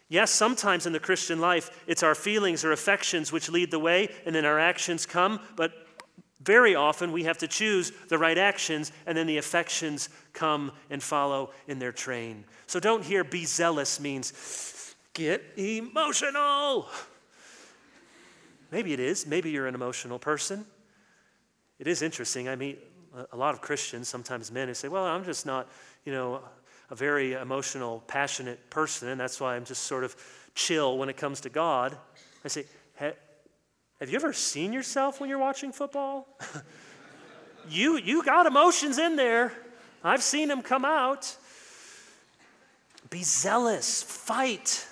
[0.08, 4.10] Yes, sometimes in the Christian life, it's our feelings or affections which lead the way,
[4.24, 5.72] and then our actions come, but
[6.40, 11.02] very often, we have to choose the right actions, and then the affections come and
[11.02, 12.44] follow in their train.
[12.66, 16.88] So don't hear be zealous means get emotional.
[18.70, 19.26] Maybe it is.
[19.26, 20.64] Maybe you're an emotional person.
[21.78, 22.48] It is interesting.
[22.48, 22.78] I meet
[23.32, 25.68] a lot of Christians, sometimes men, who say, Well, I'm just not,
[26.04, 26.40] you know,
[26.90, 30.16] a very emotional, passionate person, and that's why I'm just sort of
[30.54, 31.96] chill when it comes to God.
[32.44, 32.64] I say,
[34.00, 36.28] have you ever seen yourself when you're watching football?
[37.68, 39.52] you, you got emotions in there.
[40.04, 41.36] I've seen them come out.
[43.10, 44.86] Be zealous, fight,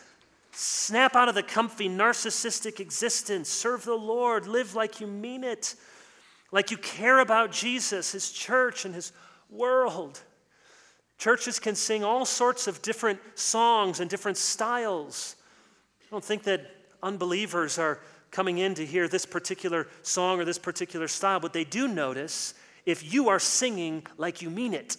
[0.51, 5.77] snap out of the comfy narcissistic existence, serve the Lord, live like you mean it,
[6.51, 9.13] like you care about Jesus, His church, and His
[9.51, 10.21] world.
[11.19, 15.37] Churches can sing all sorts of different songs and different styles.
[16.01, 16.71] I don't think that
[17.03, 18.01] unbelievers are
[18.37, 22.53] coming in to hear this particular song or this particular style, but they do notice
[22.85, 24.99] if you are singing like you mean it,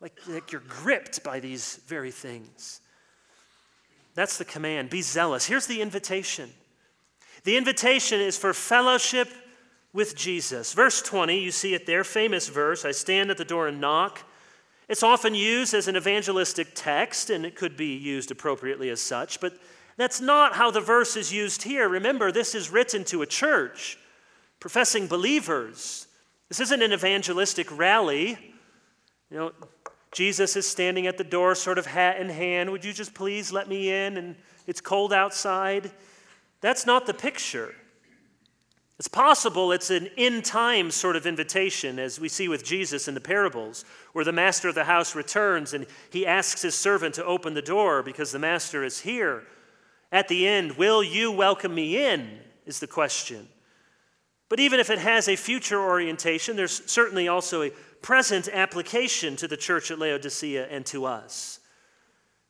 [0.00, 2.80] like, like you're gripped by these very things.
[4.14, 5.44] That's the command be zealous.
[5.44, 6.52] Here's the invitation
[7.42, 9.28] the invitation is for fellowship
[9.92, 10.74] with Jesus.
[10.74, 14.20] Verse 20, you see it there, famous verse I stand at the door and knock.
[14.88, 19.40] It's often used as an evangelistic text, and it could be used appropriately as such,
[19.40, 19.54] but
[20.02, 21.88] that's not how the verse is used here.
[21.88, 23.96] Remember, this is written to a church,
[24.58, 26.08] professing believers.
[26.48, 28.36] This isn't an evangelistic rally.
[29.30, 29.52] You know,
[30.12, 32.72] Jesus is standing at the door, sort of hat in hand.
[32.72, 34.16] Would you just please let me in?
[34.16, 34.34] And
[34.66, 35.92] it's cold outside.
[36.60, 37.72] That's not the picture.
[38.98, 43.14] It's possible it's an in time sort of invitation, as we see with Jesus in
[43.14, 43.84] the parables,
[44.14, 47.62] where the master of the house returns and he asks his servant to open the
[47.62, 49.44] door because the master is here.
[50.12, 52.38] At the end, will you welcome me in?
[52.66, 53.48] Is the question.
[54.48, 57.70] But even if it has a future orientation, there's certainly also a
[58.02, 61.58] present application to the church at Laodicea and to us.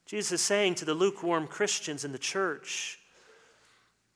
[0.04, 2.98] Jesus is saying to the lukewarm Christians in the church,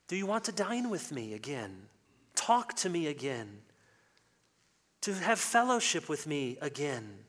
[0.09, 1.83] Do you want to dine with me again?
[2.35, 3.59] Talk to me again?
[5.01, 7.19] To have fellowship with me again?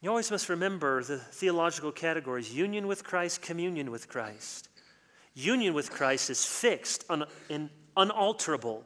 [0.00, 4.68] You always must remember the theological categories union with Christ, communion with Christ.
[5.34, 8.84] Union with Christ is fixed, un, in, unalterable.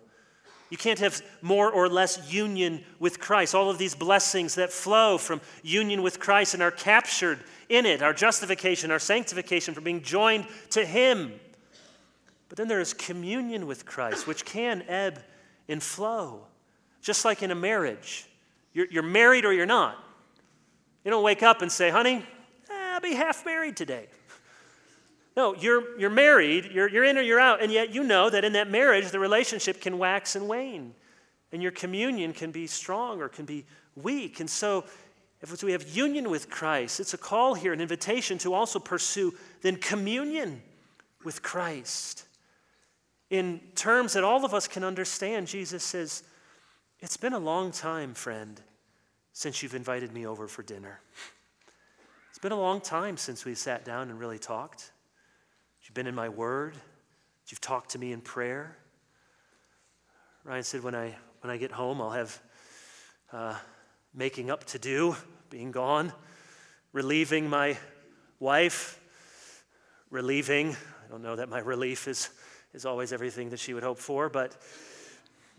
[0.71, 3.55] You can't have more or less union with Christ.
[3.55, 8.01] All of these blessings that flow from union with Christ and are captured in it
[8.01, 11.39] our justification, our sanctification, from being joined to Him.
[12.49, 15.23] But then there is communion with Christ, which can ebb
[15.69, 16.47] and flow,
[17.03, 18.27] just like in a marriage.
[18.73, 20.03] You're, you're married or you're not.
[21.05, 22.25] You don't wake up and say, honey,
[22.71, 24.07] I'll be half married today.
[25.35, 28.45] No, you're, you're married, you're, you're in or you're out, and yet you know that
[28.45, 30.93] in that marriage, the relationship can wax and wane,
[31.53, 33.65] and your communion can be strong or can be
[33.97, 34.41] weak.
[34.41, 34.85] And so,
[35.41, 39.33] if we have union with Christ, it's a call here, an invitation to also pursue
[39.63, 40.63] then communion
[41.25, 42.27] with Christ.
[43.31, 46.23] In terms that all of us can understand, Jesus says,
[47.01, 48.61] It's been a long time, friend,
[49.33, 51.01] since you've invited me over for dinner.
[52.31, 54.93] It's been a long time since we sat down and really talked.
[55.85, 56.75] You've been in my word.
[57.49, 58.77] You've talked to me in prayer.
[60.45, 62.41] Ryan said, when I, when I get home, I'll have
[63.33, 63.57] uh,
[64.15, 65.17] making up to do,
[65.51, 66.13] being gone,
[66.93, 67.77] relieving my
[68.41, 69.01] wife,
[70.11, 70.71] relieving.
[70.71, 72.31] I don't know that my relief is,
[72.75, 74.57] is always everything that she would hope for, but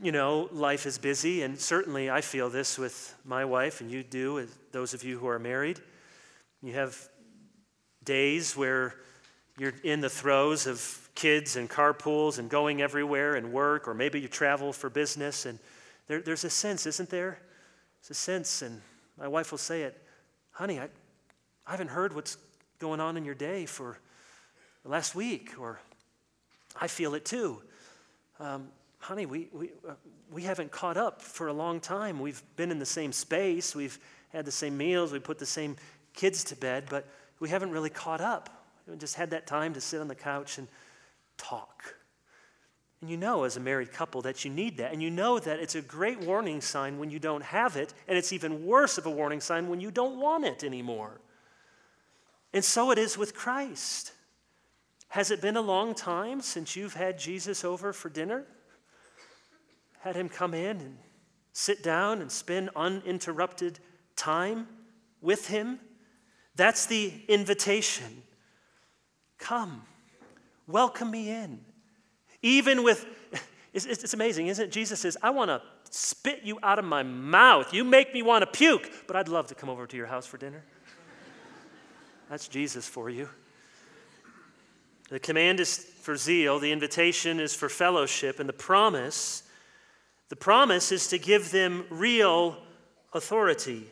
[0.02, 4.04] you know, life is busy, and certainly I feel this with my wife, and you
[4.04, 5.80] do, those of you who are married.
[6.62, 6.98] You have
[8.04, 8.96] days where
[9.58, 14.20] you're in the throes of kids and carpools and going everywhere and work, or maybe
[14.20, 15.60] you travel for business, and
[16.08, 17.40] there, there's a sense, isn't there?
[18.02, 18.82] There's a sense, and
[19.18, 20.02] my wife will say it,
[20.52, 20.90] honey, I,
[21.68, 22.38] I haven't heard what's
[22.80, 23.98] going on in your day for
[24.84, 25.80] the last week, or
[26.80, 27.62] I feel it too.
[28.40, 28.68] Um,
[29.04, 29.94] honey, we, we, uh,
[30.32, 32.20] we haven't caught up for a long time.
[32.20, 34.00] We've been in the same space, we've
[34.32, 35.76] had the same meals, we put the same
[36.14, 37.06] kids to bed, but
[37.40, 38.66] we haven't really caught up.
[38.88, 40.68] We just had that time to sit on the couch and
[41.38, 41.96] talk.
[43.02, 44.94] And you know, as a married couple, that you need that.
[44.94, 48.18] And you know that it's a great warning sign when you don't have it, and
[48.18, 51.20] it's even worse of a warning sign when you don't want it anymore.
[52.54, 54.14] And so it is with Christ.
[55.10, 58.46] Has it been a long time since you've had Jesus over for dinner?
[60.04, 60.98] Had him come in and
[61.54, 63.80] sit down and spend uninterrupted
[64.18, 64.68] time
[65.22, 65.80] with him?
[66.58, 68.24] That's the invitation.
[69.38, 69.84] Come,
[70.68, 71.62] welcome me in.
[72.42, 73.06] Even with,
[73.72, 74.72] it's, it's amazing, isn't it?
[74.74, 77.74] Jesus says, I want to spit you out of my mouth.
[77.74, 80.26] You make me want to puke, but I'd love to come over to your house
[80.26, 80.66] for dinner.
[82.30, 83.30] That's Jesus for you.
[85.08, 89.43] The command is for zeal, the invitation is for fellowship, and the promise,
[90.34, 92.58] the promise is to give them real
[93.14, 93.84] authority.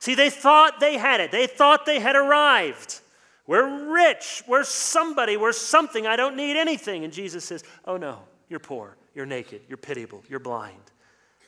[0.00, 1.30] See, they thought they had it.
[1.30, 3.00] They thought they had arrived.
[3.46, 4.42] We're rich.
[4.48, 5.36] We're somebody.
[5.36, 6.06] We're something.
[6.06, 7.04] I don't need anything.
[7.04, 8.96] And Jesus says, Oh no, you're poor.
[9.14, 9.60] You're naked.
[9.68, 10.22] You're pitiable.
[10.26, 10.80] You're blind.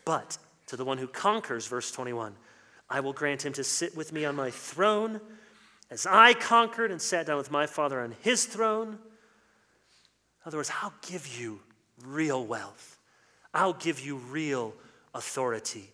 [0.04, 2.34] But to the one who conquers, verse 21,
[2.90, 5.22] I will grant him to sit with me on my throne
[5.90, 8.88] as I conquered and sat down with my Father on his throne.
[8.88, 8.98] In
[10.44, 11.60] other words, I'll give you
[12.04, 12.98] real wealth,
[13.52, 14.74] I'll give you real
[15.14, 15.90] authority.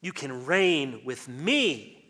[0.00, 2.04] You can reign with me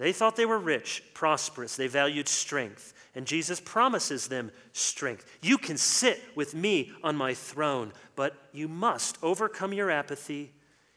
[0.00, 1.76] they thought they were rich, prosperous.
[1.76, 2.94] They valued strength.
[3.14, 5.26] And Jesus promises them strength.
[5.42, 10.54] You can sit with me on my throne, but you must overcome your apathy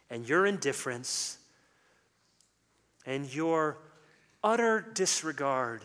[0.09, 1.37] and your indifference
[3.05, 3.79] and your
[4.41, 5.83] utter disregard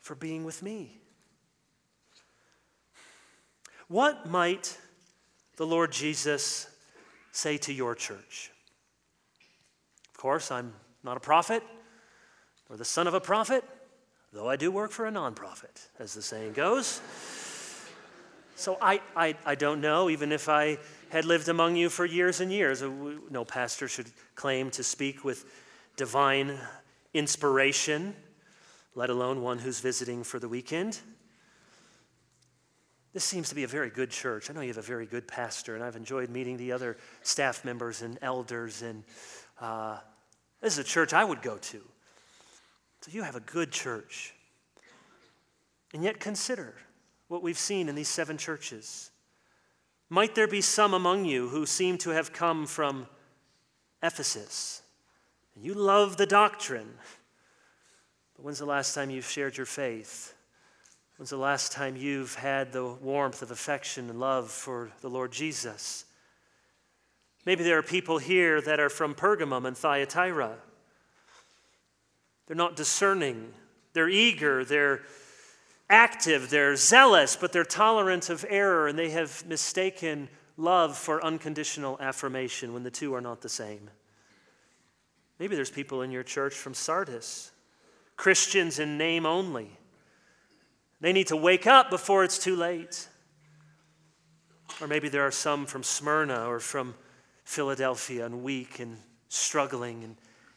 [0.00, 0.98] for being with me.
[3.86, 4.76] What might
[5.58, 6.68] the Lord Jesus
[7.32, 8.50] say to your church?
[10.12, 11.62] Of course, I'm not a prophet
[12.70, 13.64] or the son of a prophet,
[14.32, 17.00] though I do work for a nonprofit, as the saying goes.
[18.54, 20.78] So I, I, I don't know, even if I
[21.10, 22.82] had lived among you for years and years.
[22.82, 22.90] Uh,
[23.30, 25.44] no pastor should claim to speak with
[25.96, 26.58] divine
[27.14, 28.14] inspiration,
[28.94, 31.00] let alone one who's visiting for the weekend.
[33.12, 34.50] This seems to be a very good church.
[34.50, 37.64] I know you have a very good pastor, and I've enjoyed meeting the other staff
[37.64, 38.82] members and elders.
[38.82, 39.02] And
[39.60, 39.98] uh,
[40.60, 41.80] this is a church I would go to.
[43.00, 44.34] So you have a good church.
[45.94, 46.74] And yet consider
[47.28, 49.10] what we've seen in these seven churches.
[50.10, 53.06] Might there be some among you who seem to have come from
[54.02, 54.82] Ephesus?
[55.54, 56.94] You love the doctrine.
[58.36, 60.34] But when's the last time you've shared your faith?
[61.18, 65.32] When's the last time you've had the warmth of affection and love for the Lord
[65.32, 66.04] Jesus?
[67.44, 70.54] Maybe there are people here that are from Pergamum and Thyatira.
[72.46, 73.52] They're not discerning,
[73.94, 75.02] they're eager, they're
[75.90, 81.98] active, they're zealous, but they're tolerant of error, and they have mistaken love for unconditional
[82.00, 83.90] affirmation when the two are not the same.
[85.40, 87.50] Maybe there's people in your church from Sardis,
[88.16, 89.77] Christians in name only.
[91.00, 93.08] They need to wake up before it's too late.
[94.80, 96.94] Or maybe there are some from Smyrna or from
[97.44, 100.16] Philadelphia and weak and struggling and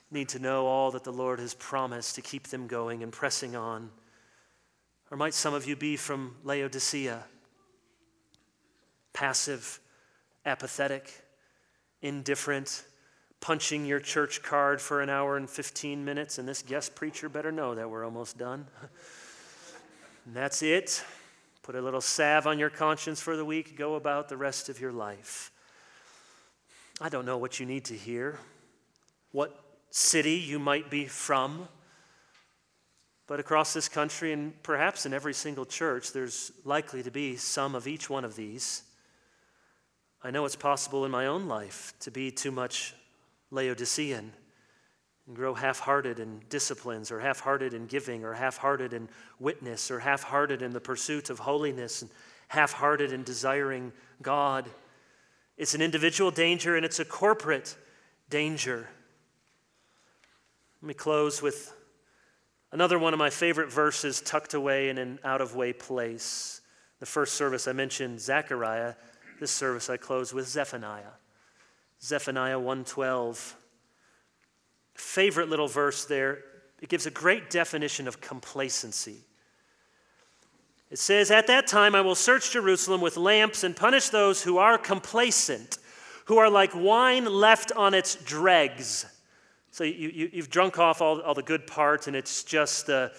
[0.10, 3.56] need to know all that the Lord has promised to keep them going and pressing
[3.56, 3.90] on.
[5.10, 7.24] Or might some of you be from Laodicea,
[9.14, 9.80] passive,
[10.46, 11.24] apathetic,
[12.02, 12.84] indifferent,
[13.40, 17.52] punching your church card for an hour and 15 minutes, and this guest preacher better
[17.52, 18.68] know that we're almost done.
[20.26, 21.04] And that's it.
[21.64, 23.78] Put a little salve on your conscience for the week.
[23.78, 25.52] Go about the rest of your life.
[27.00, 28.38] I don't know what you need to hear,
[29.32, 29.60] what
[29.90, 31.68] city you might be from.
[33.26, 37.76] But across this country, and perhaps in every single church, there's likely to be some
[37.76, 38.84] of each one of these.
[40.22, 42.94] I know it's possible in my own life to be too much
[43.50, 44.34] Laodicean
[45.28, 49.08] and grow half hearted in disciplines, or half hearted in giving, or half hearted in
[49.40, 52.12] witness, or half hearted in the pursuit of holiness, and
[52.48, 54.70] half hearted in desiring God.
[55.58, 57.78] It's an individual danger and it's a corporate
[58.30, 58.90] danger.
[60.82, 61.72] Let me close with
[62.72, 66.62] another one of my favorite verses tucked away in an out of way place.
[67.00, 68.96] The first service I mentioned Zechariah.
[69.40, 71.14] This service I close with Zephaniah.
[72.02, 73.56] Zephaniah 112
[74.96, 76.40] favorite little verse there.
[76.82, 79.18] It gives a great definition of complacency.
[80.90, 84.58] It says, At that time I will search Jerusalem with lamps and punish those who
[84.58, 85.78] are complacent,
[86.26, 89.06] who are like wine left on its dregs.
[89.72, 93.14] So you, you, have drunk off all, all the good parts, and it's just the,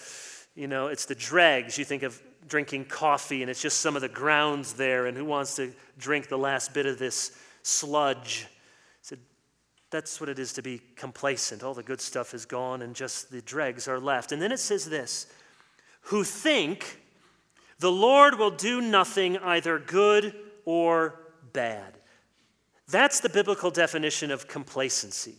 [0.55, 1.79] you know, it's the dregs.
[1.79, 5.25] You think of drinking coffee, and it's just some of the grounds there, and who
[5.25, 8.47] wants to drink the last bit of this sludge?
[9.93, 11.63] That's what it is to be complacent.
[11.63, 14.33] All the good stuff is gone and just the dregs are left.
[14.33, 15.27] And then it says this
[16.07, 16.99] who think
[17.79, 20.35] the Lord will do nothing either good
[20.65, 21.21] or
[21.53, 21.99] bad.
[22.89, 25.35] That's the biblical definition of complacency.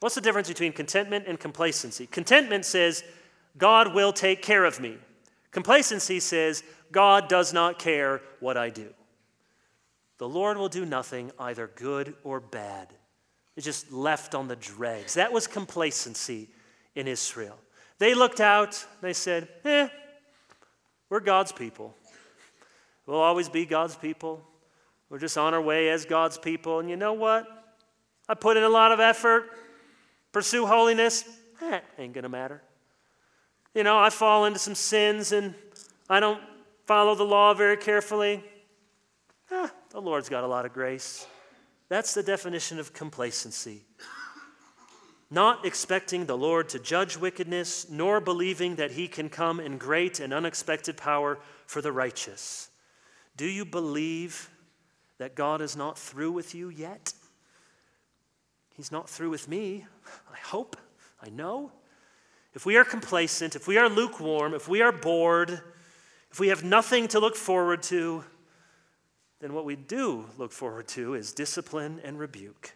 [0.00, 2.06] What's the difference between contentment and complacency?
[2.06, 3.04] Contentment says,
[3.56, 4.98] God will take care of me.
[5.52, 8.92] Complacency says, God does not care what I do.
[10.18, 12.88] The Lord will do nothing, either good or bad.
[13.56, 15.14] It's just left on the dregs.
[15.14, 16.48] That was complacency
[16.94, 17.58] in Israel.
[17.98, 19.88] They looked out, they said, eh,
[21.08, 21.94] we're God's people.
[23.06, 24.42] We'll always be God's people.
[25.08, 26.80] We're just on our way as God's people.
[26.80, 27.46] And you know what?
[28.28, 29.50] I put in a lot of effort,
[30.32, 31.24] pursue holiness.
[31.62, 32.62] Eh, ain't going to matter.
[33.74, 35.54] You know, I fall into some sins and
[36.08, 36.40] I don't
[36.86, 38.42] follow the law very carefully.
[39.50, 41.26] Eh, the Lord's got a lot of grace.
[41.88, 43.82] That's the definition of complacency.
[45.30, 50.20] Not expecting the Lord to judge wickedness, nor believing that he can come in great
[50.20, 52.68] and unexpected power for the righteous.
[53.36, 54.50] Do you believe
[55.18, 57.12] that God is not through with you yet?
[58.76, 59.86] He's not through with me.
[60.32, 60.76] I hope.
[61.22, 61.72] I know.
[62.54, 65.60] If we are complacent, if we are lukewarm, if we are bored,
[66.30, 68.24] if we have nothing to look forward to,
[69.44, 72.72] then what we do look forward to is discipline and rebuke.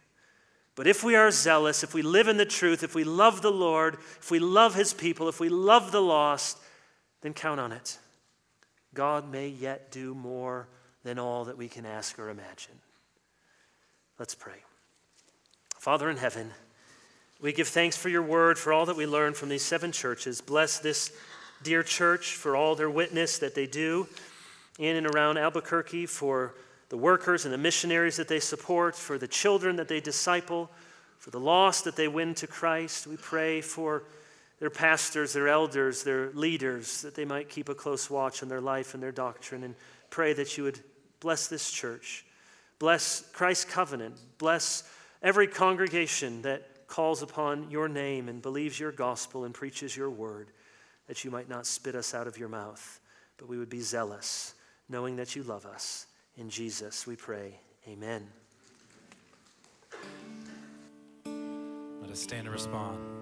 [0.74, 3.50] But if we are zealous, if we live in the truth, if we love the
[3.50, 6.58] Lord, if we love his people, if we love the lost,
[7.22, 7.96] then count on it.
[8.92, 10.68] God may yet do more
[11.04, 12.74] than all that we can ask or imagine.
[14.18, 14.62] Let's pray.
[15.78, 16.50] Father in heaven,
[17.40, 20.42] we give thanks for your word, for all that we learn from these seven churches.
[20.42, 21.12] Bless this
[21.62, 24.06] dear church for all their witness that they do
[24.78, 26.54] in and around Albuquerque, for
[26.88, 30.70] the workers and the missionaries that they support, for the children that they disciple.
[31.18, 33.06] for the lost that they win to Christ.
[33.06, 34.04] We pray for
[34.60, 38.60] their pastors, their elders, their leaders, that they might keep a close watch on their
[38.60, 39.74] life and their doctrine, and
[40.10, 40.80] pray that you would
[41.20, 42.24] bless this church,
[42.78, 44.84] bless Christ's covenant, bless
[45.22, 50.48] every congregation that calls upon your name and believes your gospel and preaches your word,
[51.06, 53.00] that you might not spit us out of your mouth,
[53.36, 54.54] but we would be zealous,
[54.88, 56.06] knowing that you love us.
[56.36, 57.60] In Jesus we pray.
[57.88, 58.26] Amen.
[62.00, 63.17] Let us stand and respond.